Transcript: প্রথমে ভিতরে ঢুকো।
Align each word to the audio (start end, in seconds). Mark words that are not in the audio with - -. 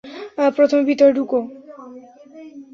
প্রথমে 0.57 0.83
ভিতরে 0.83 1.11
ঢুকো। 1.13 1.39